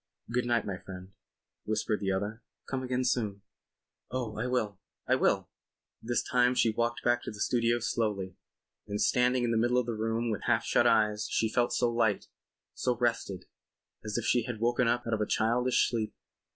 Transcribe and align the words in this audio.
"Good 0.33 0.45
night, 0.47 0.65
my 0.65 0.79
friend," 0.79 1.11
whispered 1.63 1.99
the 1.99 2.11
other. 2.11 2.41
"Come 2.67 2.81
again 2.81 3.03
soon." 3.05 3.43
"Oh, 4.09 4.35
I 4.35 4.47
will. 4.47 4.79
I 5.07 5.13
will." 5.13 5.51
This 6.01 6.23
time 6.23 6.55
she 6.55 6.71
walked 6.73 7.03
back 7.03 7.21
to 7.21 7.29
the 7.29 7.39
studio 7.39 7.77
slowly, 7.77 8.35
and 8.87 8.99
standing 8.99 9.43
in 9.43 9.51
the 9.51 9.59
middle 9.59 9.77
of 9.77 9.85
the 9.85 9.93
room 9.93 10.31
with 10.31 10.41
half 10.45 10.65
shut 10.65 10.87
eyes 10.87 11.27
she 11.29 11.53
felt 11.53 11.71
so 11.71 11.91
light, 11.91 12.25
so 12.73 12.97
rested, 12.97 13.45
as 14.03 14.17
if 14.17 14.25
she 14.25 14.41
had 14.45 14.59
woken 14.59 14.87
up 14.87 15.05
out 15.05 15.13
of 15.13 15.21
a 15.21 15.27
childish 15.27 15.87
sleep. 15.87 16.15